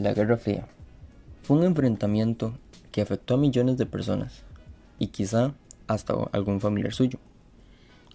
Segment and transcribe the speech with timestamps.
[0.00, 0.66] La Guerra Fría
[1.42, 2.54] fue un enfrentamiento
[2.90, 4.44] que afectó a millones de personas
[4.98, 5.52] y quizá
[5.88, 7.18] hasta algún familiar suyo.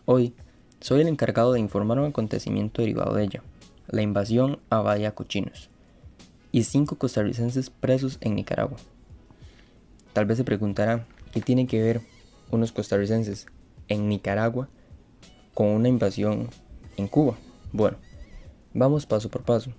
[0.05, 0.33] Hoy
[0.79, 3.43] soy el encargado de informar un acontecimiento derivado de ella,
[3.87, 5.69] la invasión a Bahía Cochinos,
[6.51, 8.79] y cinco costarricenses presos en Nicaragua.
[10.13, 12.01] Tal vez se preguntará qué tiene que ver
[12.49, 13.45] unos costarricenses
[13.89, 14.69] en Nicaragua
[15.53, 16.49] con una invasión
[16.97, 17.35] en Cuba.
[17.71, 17.97] Bueno,
[18.73, 19.69] vamos paso por paso.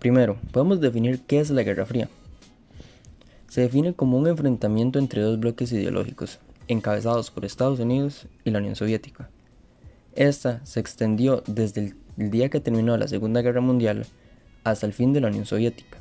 [0.00, 2.08] Primero, podemos definir qué es la Guerra Fría.
[3.48, 8.60] Se define como un enfrentamiento entre dos bloques ideológicos, encabezados por Estados Unidos y la
[8.60, 9.28] Unión Soviética.
[10.14, 14.06] Esta se extendió desde el día que terminó la Segunda Guerra Mundial
[14.64, 15.98] hasta el fin de la Unión Soviética.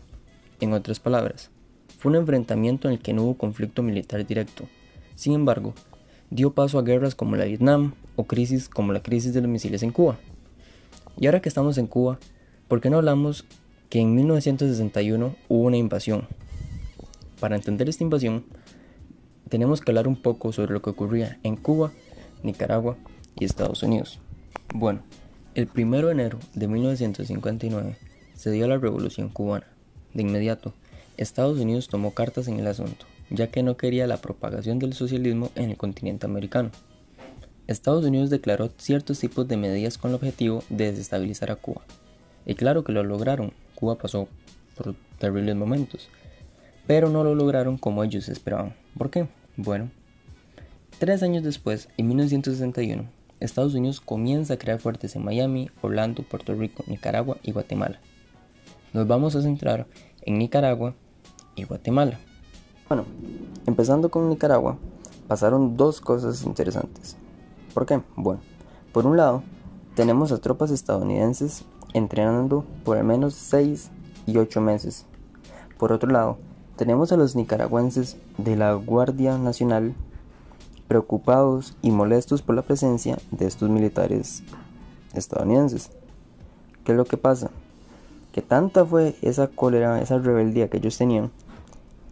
[0.62, 1.52] En otras palabras,
[1.98, 4.64] fue un enfrentamiento en el que no hubo conflicto militar directo.
[5.16, 5.74] Sin embargo,
[6.30, 9.84] dio paso a guerras como la Vietnam o crisis como la crisis de los misiles
[9.84, 10.18] en Cuba.
[11.20, 12.18] Y ahora que estamos en Cuba,
[12.70, 13.44] ¿por qué no hablamos
[13.90, 16.28] que en 1961 hubo una invasión.
[17.40, 18.46] Para entender esta invasión,
[19.50, 21.92] tenemos que hablar un poco sobre lo que ocurría en Cuba,
[22.44, 22.98] Nicaragua
[23.36, 24.20] y Estados Unidos.
[24.74, 25.02] Bueno,
[25.56, 27.98] el 1 de enero de 1959
[28.36, 29.68] se dio la revolución cubana.
[30.14, 30.74] De inmediato,
[31.18, 35.52] Estados Unidos tomó cartas en el asunto, ya que no quería la propagación del socialismo
[35.56, 36.70] en el continente americano.
[37.68, 41.82] Estados Unidos declaró ciertos tipos de medidas con el objetivo de desestabilizar a Cuba.
[42.50, 44.28] Y claro que lo lograron, Cuba pasó
[44.76, 46.10] por terribles momentos,
[46.88, 48.74] pero no lo lograron como ellos esperaban.
[48.98, 49.28] ¿Por qué?
[49.56, 49.92] Bueno,
[50.98, 53.04] tres años después, en 1961,
[53.40, 58.00] Estados Unidos comienza a crear fuertes en Miami, Orlando, Puerto Rico, Nicaragua y Guatemala.
[58.94, 59.86] Nos vamos a centrar
[60.24, 60.96] en Nicaragua
[61.56, 62.18] y Guatemala.
[62.88, 63.06] Bueno,
[63.68, 64.80] empezando con Nicaragua,
[65.28, 67.16] pasaron dos cosas interesantes.
[67.76, 68.02] ¿Por qué?
[68.16, 68.42] Bueno,
[68.92, 69.44] por un lado,
[69.94, 71.64] tenemos a tropas estadounidenses
[71.94, 73.90] entrenando por al menos 6
[74.26, 75.06] y 8 meses.
[75.78, 76.38] Por otro lado,
[76.76, 79.94] tenemos a los nicaragüenses de la Guardia Nacional
[80.88, 84.44] preocupados y molestos por la presencia de estos militares
[85.14, 85.92] estadounidenses.
[86.84, 87.52] ¿Qué es lo que pasa?
[88.32, 91.32] Que tanta fue esa cólera, esa rebeldía que ellos tenían,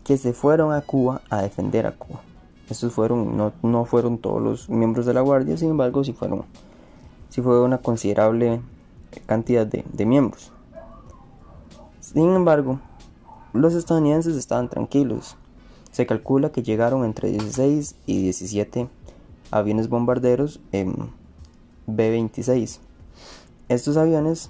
[0.03, 2.21] que se fueron a Cuba a defender a Cuba.
[2.69, 6.43] Estos fueron, no, no fueron todos los miembros de la Guardia, sin embargo, sí fueron,
[7.29, 8.59] sí fue una considerable
[9.25, 10.51] cantidad de, miembros.
[11.99, 12.79] Sin embargo,
[13.53, 15.35] los estadounidenses estaban tranquilos.
[15.91, 18.87] Se calcula que llegaron entre 16 y 17
[19.51, 21.09] aviones bombarderos en
[21.87, 22.79] B-26.
[23.69, 24.49] Estos aviones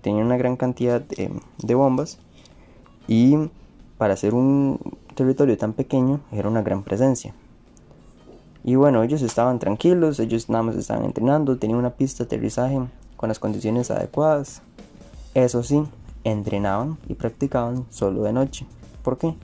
[0.00, 2.18] tenían una gran cantidad de, de, bombas
[3.08, 3.36] y
[3.98, 4.78] para ser un
[5.14, 7.34] territorio tan pequeño era una gran presencia.
[8.64, 12.80] Y bueno, ellos estaban tranquilos, ellos nada más estaban entrenando, tenían una pista de aterrizaje
[13.16, 14.62] con las condiciones adecuadas.
[15.34, 15.82] Eso sí,
[16.24, 18.66] entrenaban y practicaban solo de noche.
[19.02, 19.34] ¿Por qué?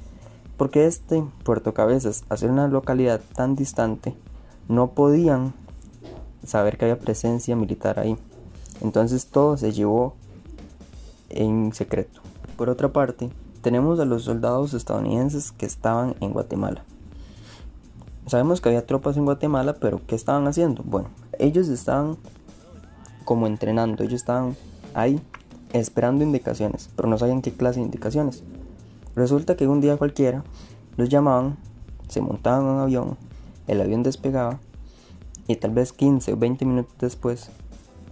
[0.56, 4.14] Porque este Puerto Cabezas, al ser una localidad tan distante,
[4.68, 5.54] no podían
[6.44, 8.16] saber que había presencia militar ahí.
[8.80, 10.14] Entonces todo se llevó
[11.28, 12.20] en secreto.
[12.56, 13.30] Por otra parte,
[13.62, 16.84] tenemos a los soldados estadounidenses que estaban en Guatemala.
[18.26, 20.82] Sabemos que había tropas en Guatemala, pero ¿qué estaban haciendo?
[20.84, 22.16] Bueno, ellos estaban
[23.22, 24.02] como entrenando.
[24.02, 24.56] Ellos estaban
[24.94, 25.20] ahí
[25.72, 28.42] esperando indicaciones, pero no sabían qué clase de indicaciones.
[29.14, 30.44] Resulta que un día cualquiera
[30.96, 31.56] los llamaban,
[32.08, 33.16] se montaban en un avión,
[33.66, 34.58] el avión despegaba
[35.46, 37.50] y tal vez 15 o 20 minutos después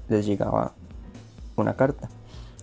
[0.08, 0.74] les llegaba
[1.56, 2.08] una carta.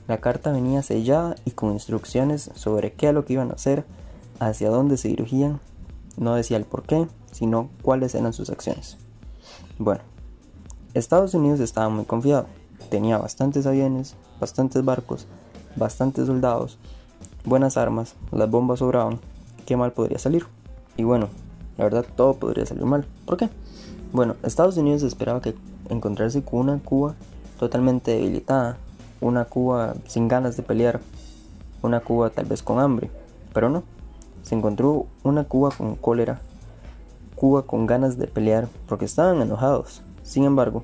[0.07, 3.86] La carta venía sellada y con instrucciones sobre qué es lo que iban a hacer,
[4.40, 5.59] hacia dónde se dirigían.
[6.16, 8.97] No decía el por qué, sino cuáles eran sus acciones.
[9.78, 10.02] Bueno,
[10.97, 12.47] Estados Unidos estaba muy confiado.
[12.90, 15.28] Tenía bastantes aviones, bastantes barcos,
[15.75, 16.80] bastantes soldados,
[17.46, 19.19] buenas armas, las bombas sobraban.
[19.66, 20.46] ¿Qué mal podría salir?
[20.96, 21.30] Y bueno,
[21.78, 23.06] la verdad todo podría salir mal.
[23.25, 23.50] ¿Por qué?
[24.12, 25.53] Bueno, Estados Unidos esperaba que
[25.90, 27.13] encontrarse con una Cuba
[27.59, 28.78] totalmente debilitada,
[29.22, 31.00] una Cuba sin ganas de pelear,
[31.84, 33.12] una Cuba tal vez con hambre,
[33.54, 33.83] pero no.
[34.42, 36.42] Se encontró una Cuba con cólera,
[37.36, 40.83] Cuba con ganas de pelear porque estaban enojados, sin embargo,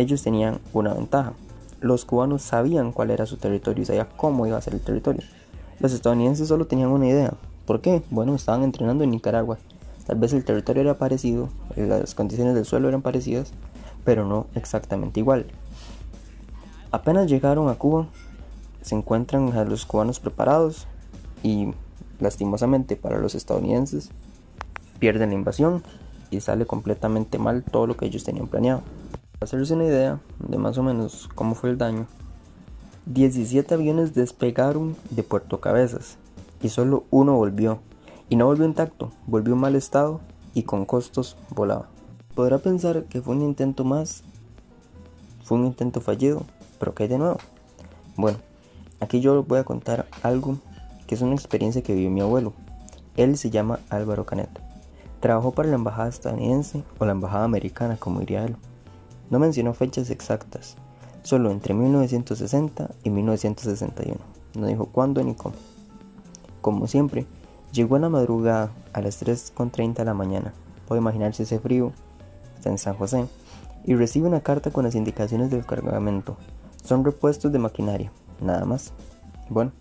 [0.00, 1.32] ellos tenían una ventaja.
[1.80, 5.22] Los cubanos sabían cuál era su territorio y sabían cómo iba a ser el territorio.
[5.80, 7.34] Los estadounidenses solo tenían una idea.
[7.66, 8.02] ¿Por qué?
[8.10, 9.58] Bueno, estaban entrenando en Nicaragua.
[10.06, 13.52] Tal vez el territorio era parecido, las condiciones del suelo eran parecidas,
[14.04, 15.46] pero no exactamente igual.
[16.90, 18.06] Apenas llegaron a Cuba,
[18.80, 20.86] se encuentran a los cubanos preparados
[21.42, 21.74] y
[22.20, 24.10] lastimosamente para los estadounidenses
[24.98, 25.82] pierden la invasión
[26.30, 28.82] y sale completamente mal todo lo que ellos tenían planeado.
[29.38, 32.08] Para hacerse una idea de más o menos cómo fue el daño,
[33.06, 36.18] 17 aviones despegaron de Puerto Cabezas
[36.60, 37.78] y solo uno volvió.
[38.28, 40.20] Y no volvió intacto, volvió en mal estado
[40.54, 41.86] y con costos volaba.
[42.34, 44.24] Podrá pensar que fue un intento más,
[45.44, 46.42] fue un intento fallido,
[46.80, 47.38] pero ¿qué hay de nuevo?
[48.16, 48.38] Bueno,
[48.98, 50.58] aquí yo voy a contar algo
[51.06, 52.54] que es una experiencia que vivió mi abuelo.
[53.16, 54.50] Él se llama Álvaro Canet.
[55.20, 58.56] Trabajó para la embajada estadounidense o la embajada americana, como diría él.
[59.30, 60.76] No mencionó fechas exactas,
[61.22, 64.16] solo entre 1960 y 1961.
[64.54, 65.54] No dijo cuándo ni cómo.
[66.60, 67.26] Como siempre,
[67.72, 70.52] llegó a la madrugada a las 3.30 de la mañana.
[70.86, 71.92] Puede imaginarse ese frío.
[72.56, 73.26] Está en San José.
[73.84, 76.36] Y recibe una carta con las indicaciones del cargamento.
[76.84, 78.10] Son repuestos de maquinaria,
[78.40, 78.92] nada más.
[79.50, 79.72] Bueno,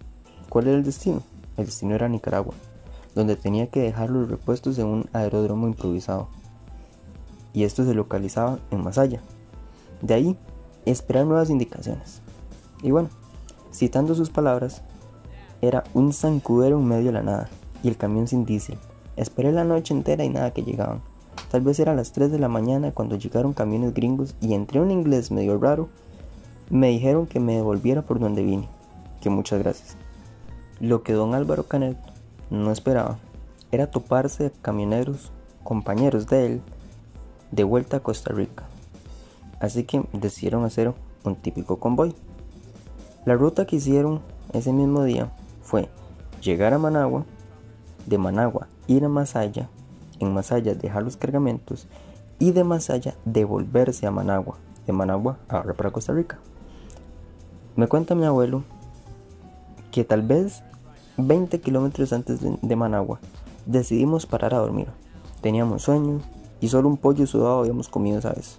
[0.49, 1.21] ¿cuál era el destino?
[1.55, 2.53] El destino era Nicaragua,
[3.15, 6.27] donde tenía que dejar los repuestos en un aeródromo improvisado.
[7.53, 9.21] Y esto se localizaba en Masaya.
[10.01, 10.37] De ahí
[10.85, 12.21] esperar nuevas indicaciones.
[12.81, 13.09] Y bueno,
[13.73, 14.83] citando sus palabras,
[15.61, 17.49] era un zancudero en medio de la nada
[17.83, 18.77] y el camión sin diésel.
[19.15, 21.01] Esperé la noche entera y nada que llegaban.
[21.49, 24.91] Tal vez era las 3 de la mañana cuando llegaron camiones gringos y entre un
[24.91, 25.89] inglés medio raro
[26.69, 28.67] me dijeron que me devolviera por donde vine,
[29.21, 29.95] que muchas gracias.
[30.79, 31.97] Lo que don Álvaro Canet
[32.49, 33.17] no esperaba
[33.71, 35.31] era toparse de camioneros,
[35.63, 36.61] compañeros de él,
[37.51, 38.65] de vuelta a Costa Rica
[39.59, 40.93] así que decidieron hacer
[41.23, 42.15] un típico convoy.
[43.25, 44.21] La ruta que hicieron
[44.53, 45.31] ese mismo día
[45.61, 45.89] fue
[46.41, 47.25] llegar a Managua,
[48.05, 49.69] de Managua ir a Masaya,
[50.19, 51.87] en Masaya dejar los cargamentos
[52.39, 56.39] y de Masaya devolverse a Managua, de Managua ahora para Costa Rica.
[57.75, 58.63] Me cuenta mi abuelo
[59.91, 60.63] que tal vez
[61.17, 63.19] 20 kilómetros antes de, Managua
[63.65, 64.87] decidimos parar a dormir.
[65.41, 66.21] Teníamos sueño
[66.59, 68.57] y solo un pollo sudado habíamos comido esa vez.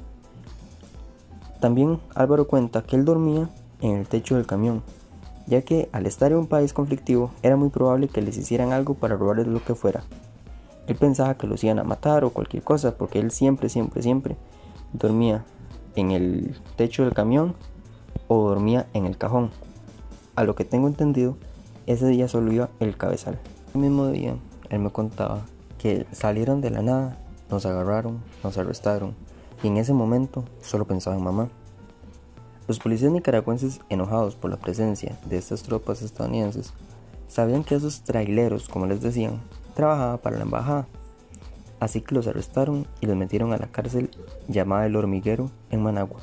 [1.60, 3.48] También Álvaro cuenta que él dormía
[3.80, 4.82] en el techo del camión,
[5.46, 8.94] ya que al estar en un país conflictivo era muy probable que les hicieran algo
[8.94, 10.04] para robarles lo que fuera.
[10.86, 14.36] Él pensaba que los iban a matar o cualquier cosa, porque él siempre, siempre, siempre
[14.92, 15.44] dormía
[15.96, 17.54] en el techo del camión
[18.28, 19.50] o dormía en el cajón.
[20.36, 21.36] A lo que tengo entendido,
[21.86, 23.38] ese día solo iba el cabezal.
[23.74, 24.36] El mismo día,
[24.70, 25.42] él me contaba
[25.78, 27.18] que salieron de la nada,
[27.50, 29.14] nos agarraron, nos arrestaron,
[29.62, 31.48] y en ese momento solo pensaba en mamá.
[32.66, 36.74] Los policías nicaragüenses, enojados por la presencia de estas tropas estadounidenses,
[37.26, 39.40] sabían que esos traileros, como les decían,
[39.74, 40.86] trabajaban para la embajada.
[41.80, 44.10] Así que los arrestaron y los metieron a la cárcel
[44.48, 46.20] llamada El Hormiguero en Managua.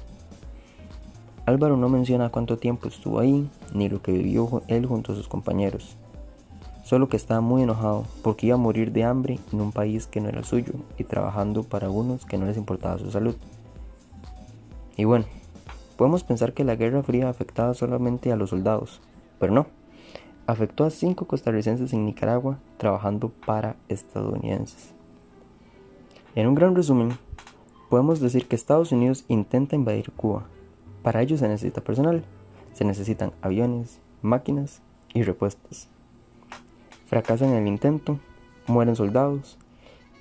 [1.46, 5.28] Álvaro no menciona cuánto tiempo estuvo ahí, ni lo que vivió él junto a sus
[5.28, 5.98] compañeros
[6.86, 10.22] solo que estaba muy enojado porque iba a morir de hambre en un país que
[10.22, 13.36] no era suyo y trabajando para unos que no les importaba su salud.
[14.96, 15.26] Y bueno,
[15.98, 19.02] podemos pensar que la Guerra Fría afectaba solamente a los soldados,
[19.40, 19.66] pero no,
[20.46, 24.94] afectó a cinco costarricenses en Nicaragua trabajando para estadounidenses.
[26.36, 27.18] En un gran resumen,
[27.90, 30.44] podemos decir que Estados Unidos intenta invadir Cuba.
[31.02, 32.24] Para ello se necesita personal,
[32.74, 34.84] se necesitan aviones, máquinas
[35.16, 35.90] y repuestos.
[37.06, 38.20] Fracasan en el intento,
[38.68, 39.58] mueren soldados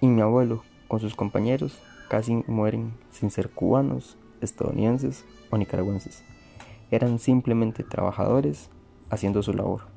[0.01, 6.23] y mi abuelo con sus compañeros casi mueren sin ser cubanos, estadounidenses o nicaragüenses.
[6.91, 8.69] Eran simplemente trabajadores
[9.09, 9.94] haciendo su labor.